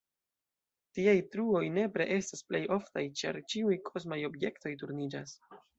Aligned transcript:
Tiaj 0.99 1.13
truoj 1.35 1.61
nepre 1.75 2.09
estas 2.17 2.43
plej 2.49 2.63
oftaj, 2.79 3.07
ĉar 3.23 3.43
ĉiuj 3.53 3.79
kosmaj 3.93 4.23
objektoj 4.33 4.77
turniĝas. 4.85 5.43